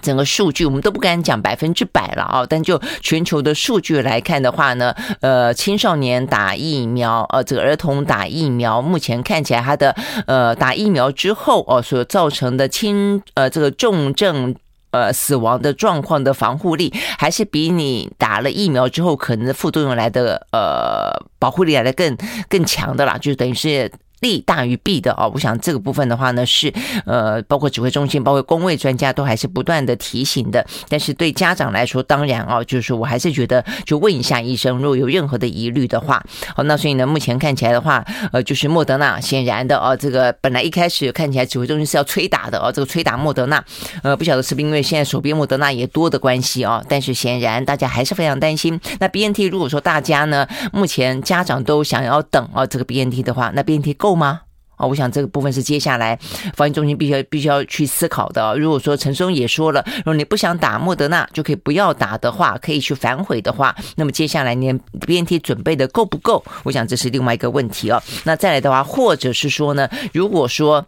[0.00, 2.46] 整个数据，我们都不敢讲百分之百了啊。
[2.48, 9.96] 但就全球的数据来看的话呢，呃，青少年打疫苗，呃，这个儿童打疫苗，目前看起来他的
[10.28, 14.54] 呃打疫苗之后哦，所造成的轻呃这个重症。
[14.90, 22.16] 呃，死亡的状况的防护力，还是比你打了疫苗之后可能的副作用来的呃保护力来的更
[22.48, 23.90] 更强的啦，就等于是。
[24.20, 26.72] 利大于弊的哦，我想这个部分的话呢，是
[27.06, 30.64] 呃，包括指挥中心，包括公卫专家都还是不断的提醒的。
[30.88, 36.22] 但是对家长来说，当然哦，就是我还是觉得，就问一下医生，如果有任何的疑虑的话，
[36.56, 43.64] 好，那所以呢，目前看起来的话，呃，就是莫德纳，显然的哦，这个本来一开始看起来指挥中心是要催打的哦，这个催打莫德纳，
[44.02, 48.80] 呃，不晓得是不是因为现在手边莫德纳也多的关系哦，但是显然大家还是非常担心。
[48.98, 54.07] 那 BNT 如果说大家呢，目前家长都想要等哦，这个 BNT 的话，那 BNT 够。
[54.08, 54.40] 够吗？
[54.76, 54.86] 啊？
[54.86, 56.18] 我想这个部分是接下来
[56.54, 58.56] 防疫中心必须要必须要去思考的。
[58.56, 66.42] 如果说陈松也说了，如果你不想打莫德纳，就可以不要打的话，可以去反悔的话，那么接下来你 BNT 准备的够不够？
[66.62, 68.02] 我想这是另外一个问题哦。
[68.24, 70.86] 那再来的话，或者是说呢，如果说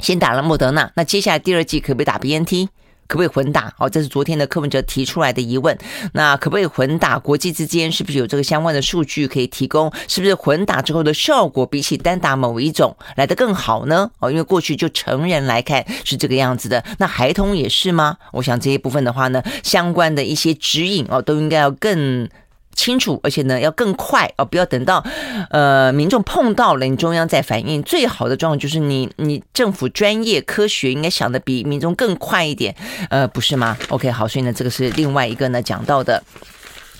[0.00, 2.68] 先打了莫德纳，那接下来第二季可不可以打 BNT？
[3.12, 3.70] 可不可以混打？
[3.76, 5.76] 哦，这是昨天的柯文哲提出来的疑问。
[6.14, 7.18] 那可不可以混打？
[7.18, 9.92] 国际之间是不是有这个相关的数据可以提供？
[10.08, 14.10] 是不是混打之后的效果比起单打某一种来得更好呢？
[14.18, 18.16] 哦，因为过去就成人来看是这个样子的，那孩童也是吗？
[18.32, 22.26] 我想这些部分的话呢，相关的一些指引哦，都应该要更。
[22.74, 25.04] 清楚，而且呢要更快哦，不要等到
[25.50, 27.82] 呃民众碰到了，你中央再反应。
[27.82, 32.74] 最好的状况就是你你政府专业科学应该想的比民众更快一点，
[33.10, 36.22] 呃，不是吗？OK，好，所以呢这个是另外一个呢讲到的。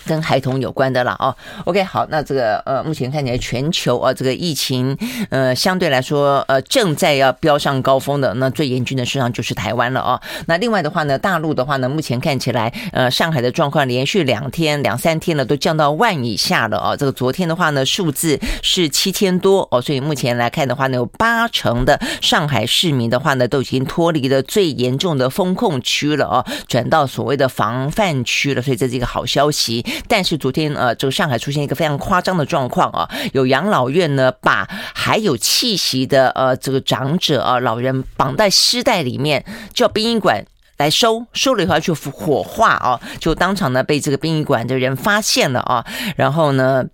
[0.06, 1.34] 跟孩童有关的了哦
[1.64, 4.96] ，OK，好，那这个呃，目前看起来全球啊，这个疫情
[5.30, 10.20] 呃，相对来说呃，正在要飙上高峰的，那最严峻的实际上就是台湾了哦。
[10.46, 16.96] 那另外的话呢，大陆的话呢，目前看起来呃，上海的状况连续两天、两三天了，都降到万以下了哦。
[16.96, 29.84] 这个昨天的话呢，数字是七千多哦，所以目前来看的话呢，有八成的上海市民的话呢，都已经脱离了最严重的封控区了哦，转到所谓的防范区了，所以这是一个好消息。
[30.08, 40.44] 但是昨天呃，这个上海出现一个非常夸张的状况啊，有养老院呢把还有气息的呃这个长者啊老人绑在尸袋里面，叫殡仪馆
[40.78, 45.84] 来收，收了以后去火化啊，就当场呢被这个殡仪馆的人发现了啊，
[46.16, 46.84] 然后呢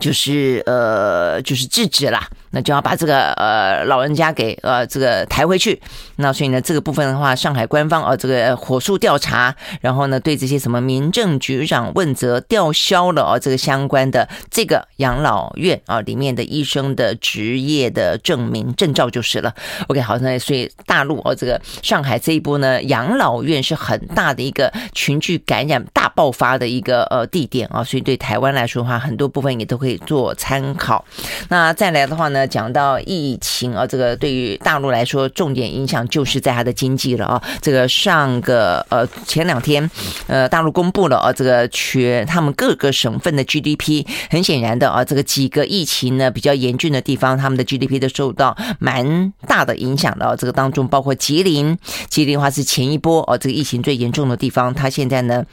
[0.00, 2.20] 就是呃就是制止了。
[2.52, 5.80] 那就要把这个呃老人家给呃这个抬回去，
[6.16, 19.54] 那所以呢这个部分的话，上海官方呃这个火速调查，然后呢对这些什么民政局长问责，吊销了哦这个相关的这个养老院啊里面的医生的职业的证明证照就是了。
[19.88, 31.02] OK 好，那所以大陆哦这个上海这一波呢养老院是很大的一个群聚感染大爆发的一个呃地点啊，所以对台湾来说的话，很多部分也都可以做参考。
[31.48, 32.41] 那再来的话呢？
[32.46, 37.42] 讲到疫情啊，这个对于大陆来说，重点影响就是在它的经济了啊。
[37.60, 39.90] 这个上个呃前两天，
[40.26, 50.36] 呃大陆公布了啊，这个全他们各个省份的 GDP，很显然的啊，这个几个疫情呢比较严峻的地方，他们的 GDP 都受到蛮大的影响的。
[50.36, 51.76] 这个当中包括吉林，
[52.08, 55.44] 吉林的话是前一波哦，这个疫情最严重的地方，它现在呢，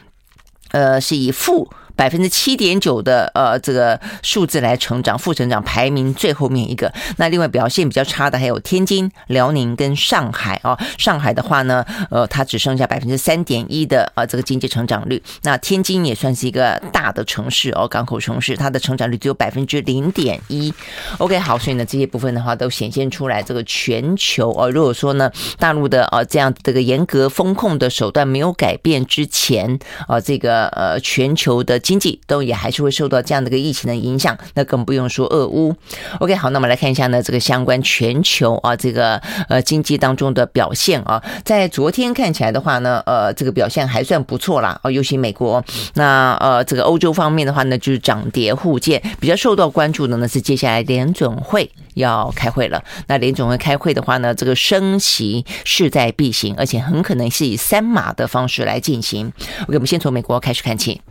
[0.72, 1.70] 呃是以负。
[2.00, 6.90] 百分之七点九的呃这个数字来成长，负成长排名最后面一个。
[7.18, 10.80] 那另外表现比较差的还有天津、辽宁跟上海啊。
[10.98, 15.22] 上海的话呢，呃，它只剩下百分之三点一的呃这个经济成长率。
[15.42, 20.74] 那天津也算是一个大的城市哦，港口城市，它的成长率只有百分之零点一。
[21.18, 31.78] OK，好，所以呢这些部分的话都显现出来，这个全球哦，如果说呢大陆的呃这样这个严格风控的手段没有改变之前啊，这个呃全球的。
[31.90, 35.74] 经济都也还是会受到这样的一个疫情的影响，那更不用说俄乌。
[36.20, 44.80] OK，好，那我们来看一下呢，这个相关全球啊，这个呃经济当中的表现啊，在昨天看起来的话呢，呃，这个表现还算不错啦。
[44.84, 49.02] 哦，尤其美国，那呃这个欧洲方面的话呢，就是涨跌互见。
[49.20, 52.84] 比较受到关注的呢是接下来联准会要开会了。
[53.08, 59.34] 那联准会开会的话呢，这个升息势在必行，而且很可能是以三码的方式来进行。
[59.64, 61.02] OK，我们先从美国开始看起。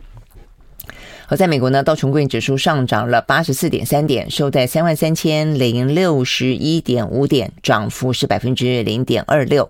[1.29, 9.69] 而在美国呢，道琼工业指数上涨了八十四点三点，收在三万三千零六十一点五点，涨幅是百分之零点二六。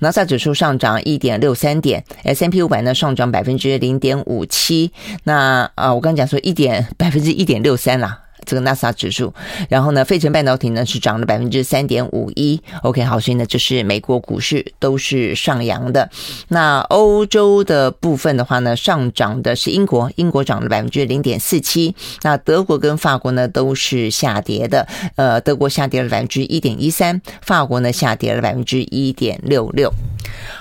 [0.00, 4.90] 纳斯达克指数上涨一点六三点，S M P 五百呢上涨百分之零点五七。
[5.24, 8.25] 那啊，我刚刚讲说一点百分之一点六三啦。
[8.46, 9.34] 这个纳斯达指数，
[9.68, 12.62] 然后呢，费城半导体呢是涨了百分之三点五一。
[12.82, 16.08] OK，好，所以呢，这是美国股市都是上扬的。
[16.48, 21.94] 那欧洲的部分的话呢，上涨的是英国，英国涨了百分之零点四七。
[22.22, 29.92] 那德国跟法国呢都是下跌的，呃，德国下跌了百分之一点一三，法国呢下跌了百分之一点六六。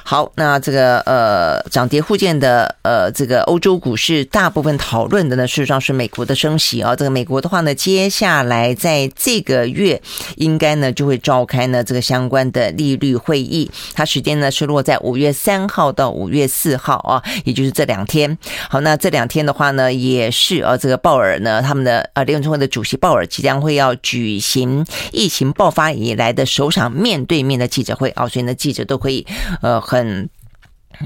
[0.03, 6.95] 好，那这个呃涨跌互见的呃这个欧洲股市，大部分讨论的呢，事实上是美国的升息啊。
[6.95, 10.01] 这个美国的话呢，接下来在这个月
[10.37, 18.37] 应该呢就会召开呢这个相关的利率会议，它时间呢是落在五月三号到五月四号啊，也就是这两天。
[18.69, 29.27] 好，那这两天的话呢，也是啊这个鲍尔呢他们的啊联准会的主席鲍尔即将会要举行疫情爆发以来的首场面对面的记者会啊，所以呢记者都可以
[29.61, 30.29] 呃很。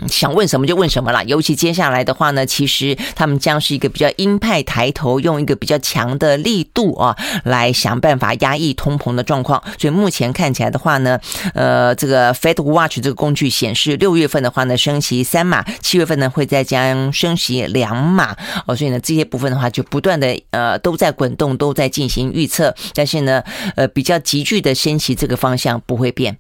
[0.07, 9.61] 想问什么就问什么了，尤其接下来的话呢，其实他们将是一个比较鹰派抬头，用一个比较强的力度啊，来想办法压抑通膨的状况。
[9.77, 11.19] 所以目前看起来的话呢，
[11.53, 18.75] 呃，这个 Fed Watch 这个工具显示，六月份的话呢，升息三码，七月份呢会再将升息两码哦。
[18.75, 22.73] 所以呢，这些部分的话就不断的呃都在滚动，都在进行预测。
[22.93, 23.43] 但是呢，
[23.75, 26.37] 呃，比较急剧的升息这个方向不会变。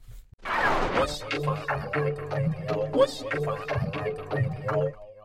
[3.09, 3.68] Yes.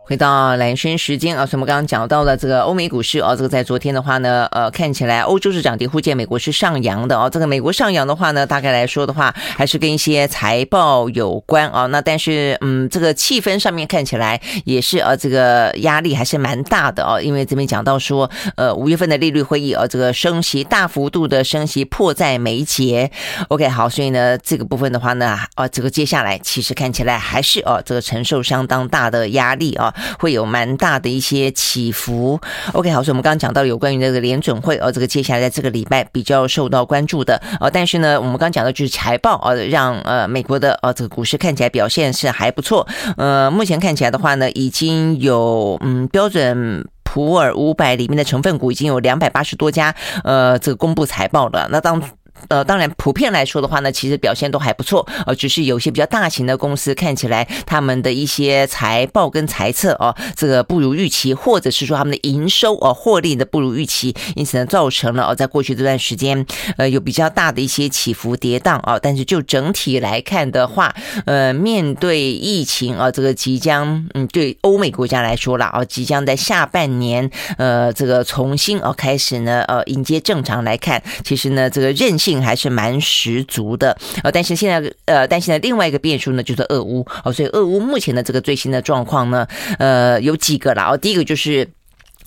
[0.06, 7.30] 回到蓝轩时间啊，所以我们刚刚讲到了这个欧美股市啊，这个在昨天的话呢，呃，看起来欧洲是涨跌互见，美国是上扬的哦。
[7.32, 11.86] 这个美国上扬的话呢，大概来说的话，还是跟一些财报有关啊。
[11.86, 17.18] 那但是嗯，这个气氛上面看起来也是呃，这个压力还是蛮大的哦。
[17.18, 23.10] 因为这边讲到说，呃，五月份的利率会议啊，这个升息大幅度的升息迫在眉睫。
[23.48, 29.92] OK，好，所以呢，这个部分的话呢，啊，这个接下来其实看起来还是哦，这个承受相当大的压力啊。
[30.18, 32.40] 会有蛮大的一些起伏。
[32.72, 42.86] OK，好，所以我们刚刚讲到有关于这个联准会，哦，这个接下来在这个礼拜比较受到关注的，哦，但是呢，我们刚刚讲的就是财报，哦，让呃美国的呃这个股市看起来表现是还不错。
[43.16, 51.68] 呃，目前看起来的话呢，已经有嗯标准普尔五百里面的成分股已经有两百八十多家，呃，这个公布财报了。
[51.70, 52.02] 那当
[52.48, 66.44] 呃，当然，普遍来说的话呢，其实表现都还不错，呃，只是有些比较大型的公司看起来他们的一些财报跟财测哦，这个不如预期，或者是说他们的营收哦，获利的不如预期，因此呢，造成了哦，在过去这段时间，
[66.76, 68.98] 呃，有比较大的一些起伏跌宕啊。
[69.00, 82.33] 但是就整体来看的话，呃，面对疫情啊，这个即将嗯，对欧美国家来说了啊，即将在下半年呃，这个重新哦开始呢，呃，迎接正常来看，其实呢，这个韧性。
[82.42, 89.46] 还是蛮十足的，呃，但是现在，呃，但现在，另外一个变数呢，就是俄乌，哦，所以俄乌目前的这个最新的状况呢，
[89.78, 91.68] 呃，有几个了，哦，第一个就是。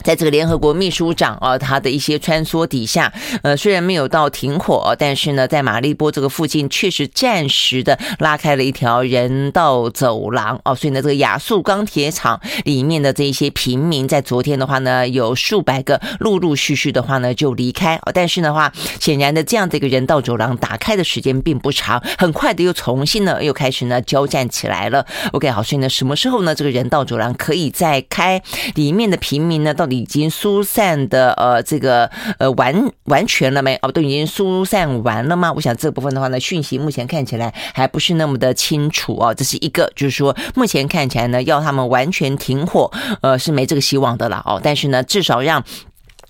[0.04, 25.06] 在这个联合国秘书长啊，他的一些穿梭底下，呃，虽然没有到停火，但是呢，在马利波这个附近确实暂时的拉开了一条人道走廊哦，所以呢，这个亚速钢铁厂里面的这一些平民，在昨天的话呢，有数百个陆陆续续的话呢就离开哦，但是的话，显然的这样的一个人道走廊打开的时间并不长，很快的又重新呢又开始呢交战起来了。
[25.34, 28.42] OK，好，所以呢，什么时候呢这个人道走廊可以再开？
[28.76, 32.10] 里面的平民呢到已经疏散的呃，这个
[32.40, 33.78] 呃完完全了没？
[33.82, 35.52] 哦，都已经疏散完了吗？
[35.54, 39.34] 我想这部分的话呢，讯息目前看起来还不是那么的清楚哦。
[39.34, 44.62] 这是一个，就是说目前看起来呢，要他们完全停火，呃，是没这个希望的了哦。
[44.64, 45.64] 但是呢，至少让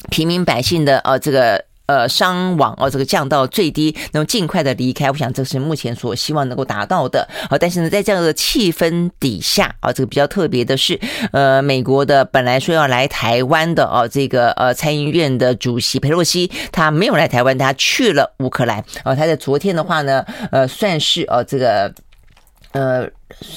[0.10, 1.67] 平民百姓的呃这个。
[1.88, 7.26] 呃，伤亡哦，这个降到最低，能够尽快的离开，我想这是目前所希望能够达到的。
[7.50, 11.00] 好，但是呢，在这样的气氛底下啊，这个比较特别的是，
[11.32, 18.84] 呃，美国的本来说要来台湾的哦，这个呃参议院的主席佩洛西，他没有来台湾，他去了乌克兰。
[19.06, 21.90] 哦，他在昨天的话呢，呃，算是呃这个
[22.72, 23.10] 呃。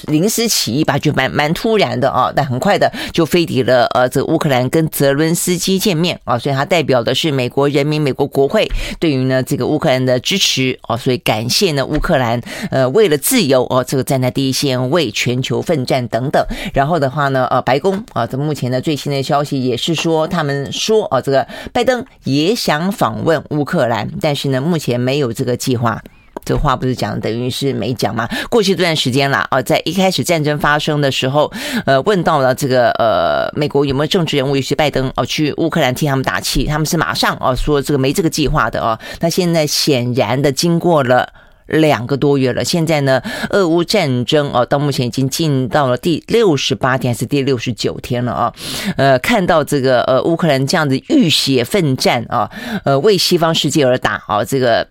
[0.08, 12.38] 临时起意吧，就蛮蛮突然的啊，但很快的就飞抵了呃，这个乌克兰跟泽伦斯基见面啊，所以他代表的是美国人民、美国国会对于呢这个乌克兰的支持啊，所以感谢呢乌克兰
[12.72, 16.44] 呃为了自由哦，这个站在第一线为全球奋战等等。
[16.74, 26.02] 然后的话呢，呃，白宫啊，这目前的最新的消息也是说，他们说啊，这个拜登也想访问乌克兰，但是呢，目前没有这个计划。
[26.50, 28.28] 这话不是讲等于是没讲吗？
[28.48, 31.48] 过去这段时间了啊，在一开始战争发生的时候，
[31.86, 38.98] 呃，问到了这个呃，美国有没有政治人物，尤其拜登哦，去乌克兰替他们打气，他们是马上哦说这个没这个计划的哦。
[39.20, 41.28] 那现在显然的，经过了
[41.68, 48.52] 两个多月了，现在呢，俄乌战争哦，到目前已经进到了第六十八天还是第六十九天了啊？
[48.96, 52.50] 呃，看到这个呃乌克兰这样子浴血奋战啊，
[52.84, 54.84] 呃，为西方世界而打啊，这个。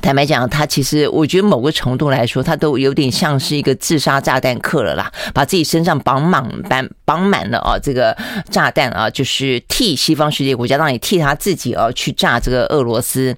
[0.00, 8.16] 坦白讲，他其实我觉得某个程度来说，他都有点像是一个自杀炸弹客了啦，把自己身上绑满、绑绑满了啊，这个
[8.50, 13.36] 炸弹啊，就是替西方世界国家，让你替他自己啊去炸这个俄罗斯。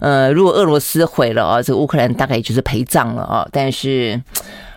[0.00, 4.20] 呃，如果俄罗斯毁了啊，这个乌克兰大概也就是陪葬了啊，但是。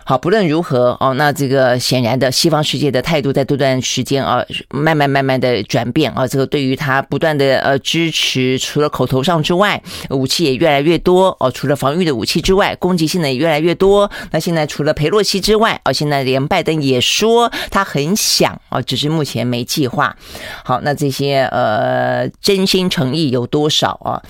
[0.04, 9.80] 好，不论如何哦，那这个显然的，西方世界的态度在这段时间啊，慢慢慢慢的转变啊，这个对于他不断的呃支持，除了口头上之外，
[10.10, 14.10] 武器也越来越多哦，除了防御的武器之外，攻击性的也越来越多。
[14.32, 20.16] 那现在除了佩洛西之外，哦，现在连拜登也说他很想哦，只是目前没计划。
[20.64, 24.20] 好，那这些呃真心诚意有多少啊？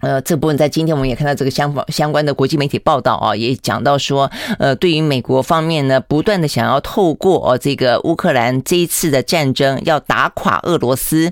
[0.00, 11.30] 呃，这部分在今天我们也看到这个相关相关的国际媒体报道啊，也讲到说，呃，对于美国方面呢，不断的想要透过哦这个乌克兰这一次的战争要打垮俄罗斯，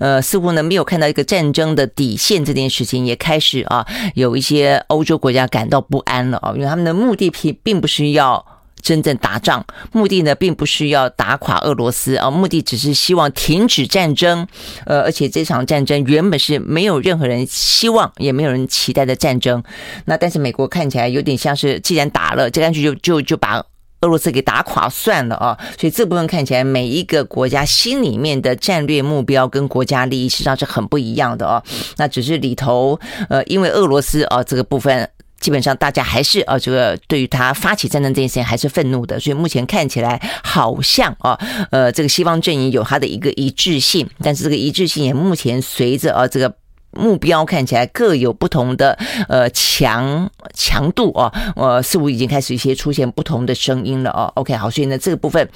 [0.00, 8.44] 呃，似乎呢没有看到一个战争的底线这件事情，也开始啊有一些欧洲国家感到不安了啊，因为他们的目的并并不是要。
[8.86, 14.46] 真正打仗目的呢，并不是要打垮俄罗斯啊，目的只是希望停止战争。
[14.84, 19.60] 呃，而且这场战争原本是没有任何人希望，也没有人期待的战争。
[20.04, 23.58] 那但是美国看起来有点像是，既然打了，这干脆就就就把
[24.02, 25.58] 俄罗斯给打垮算了啊。
[25.76, 31.60] 所以这部分看起来，每一个国家心里面的战略目标跟国家利益实际上是很不一样的哦。
[31.96, 35.10] 那只是里头呃，因为俄罗斯啊这个部分。
[35.38, 41.38] 基本上大家还是啊，这个对于他发起战争这件事情还是愤怒的，所以目前看起来好像啊，
[41.70, 46.54] 呃，这个西方阵营有他的一个一致性，但是这个一致性也目前随着啊这个
[46.92, 54.32] 目标看起来各有不同的呃强强度啊，呃，似乎已经开始一些出现不同的声音了哦。
[54.36, 55.48] OK，好，所以呢这个部分。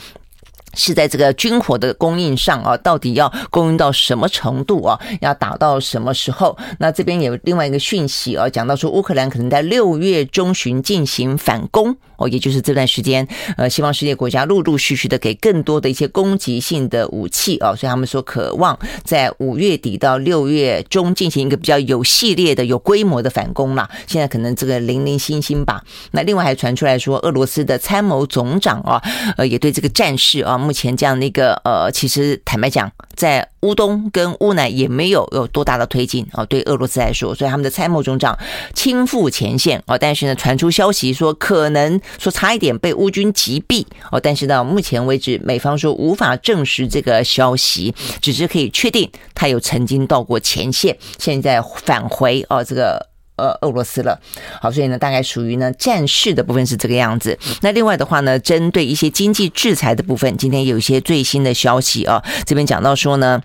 [0.75, 4.99] 是在这个军火的供应上啊，到底要供应到什么程度啊？
[5.21, 6.57] 要打到什么时候？
[6.79, 23.91] 那这边有另外一个讯息啊，讲到说乌克兰可能在六月中旬进行反攻哦，也就是这段时间，呃，西方世界国家陆陆续续的给更多的一些攻击性的武器哦，所以他们说渴望在五月底到六月中进行一个比较有系列的、有规模的反攻啦。
[24.07, 25.83] 现在可能这个零零星星吧。
[26.13, 29.03] 那另外还传出来说，俄罗斯的参谋总长啊，
[29.37, 30.59] 呃，也对这个战事啊。
[30.59, 38.39] 目前这样的一个呃，其实坦白讲，在乌东跟乌南也没有有多大的推进哦，对俄罗斯来说，所以他们的参谋总长
[38.75, 53.11] 亲赴前线哦，但是呢，传出消息说可能说差一点被乌军击毙哦，但是到目前为止，美方说无法证实这个消息，只是可以确定他有曾经到过前线，现在返回哦这个。
[53.37, 54.21] 呃，俄罗斯了，
[54.61, 57.39] 好，所以呢，大概属于呢战事的部分是这个样子。
[57.63, 63.41] 那另外的话呢，针对一些经济制裁的部分，今天有一些最新的消息啊，这边讲到说呢。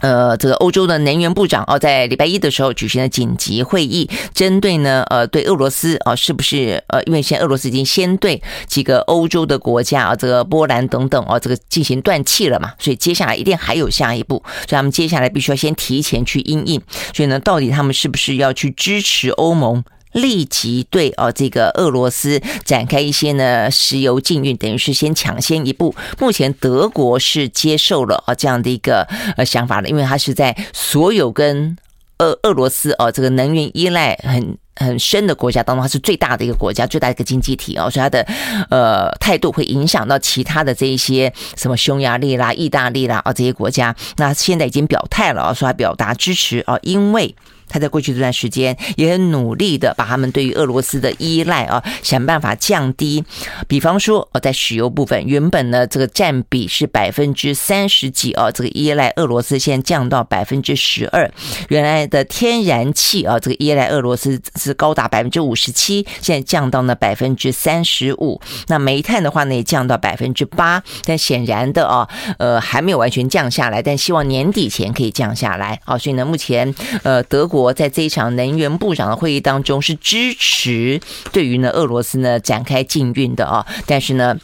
[0.00, 16.80] 呃，这个欧洲的能源部长哦，在礼拜一的时候举行了紧急会议，针对呢，呃，对俄罗斯啊，是不是呃，因为现在俄罗斯已经先对几个欧洲的国家啊，这个波兰等等啊，这个进行断气了嘛，所以接下来一定还有下一步，所以他们接下来必须要先提前去应应，
[17.14, 19.84] 所以呢，到底他们是不是要去支持欧盟？
[20.12, 25.94] 立即对哦，这个俄罗斯展开一些呢石油禁运，等于是先抢先一步。
[26.18, 29.02] 目前德国是接受了啊这样的一个
[29.36, 31.76] 呃想法的，因为它是在所有跟
[32.18, 38.26] 俄俄罗斯哦这个能源依赖很 很深的国家当中，它是最大的一个国家，最大的一个经济体哦，所以它的
[38.70, 43.94] 呃态度会影响到其他的这一些什么匈牙利啦、意大利啦啊这些国家。
[44.16, 47.34] 那现在已经表态了啊，说他表达支持啊，因为。
[47.70, 53.24] 他在过去这段时间也很努力的把他们对于俄罗斯的依赖啊，想办法降低。
[53.68, 61.30] 比方说，哦，在石油部分，原本呢这个占比是百分之三十几啊，这个依赖俄罗斯现在降到百分之十二。
[61.68, 68.40] 原来的天然气啊，这个依赖俄罗斯是高达百分之五十七，现在降到了百分之三十五。
[68.66, 70.82] 那煤炭的话呢，也降到百分之八。
[71.04, 72.08] 但显然的啊，
[72.38, 75.96] 呃，还没有完全降下来，但希望年底前可以降下来啊。
[75.96, 77.59] 所以呢，目前呃，德国。
[77.60, 81.00] 国在这一场能源部长的会议当中是支持
[81.30, 84.38] 对于呢俄罗斯呢展开禁运的啊，但是呢。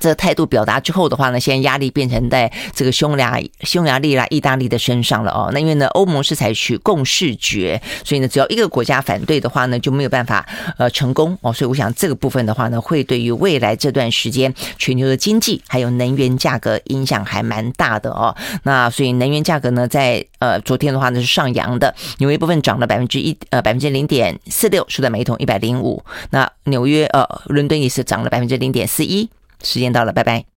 [0.00, 5.50] 这态度表达之后的话呢，现在压力变成在这个匈牙匈牙利啦、意大利的身上了哦。
[5.52, 10.46] 那因为呢，欧盟是采取共识决，所以呢，只要一个国家反对的话呢，就没有办法
[10.76, 11.52] 呃成功哦。
[11.52, 18.34] 所以我想这个部分的话呢，会对于未来这段时间全球的经济还有能源价格影响还蛮大的哦。
[18.62, 26.02] 那所以能源价格呢，在呃昨天的话呢是上扬的，有一部分涨了百分之一呃百分之零点四六，收在每桶一百零五。
[26.30, 29.28] 那纽约呃伦敦也是涨了百分之零点四一。
[29.62, 30.57] 时间到了，拜拜。